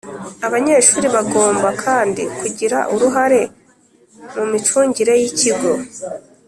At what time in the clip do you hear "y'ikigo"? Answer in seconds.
5.21-5.71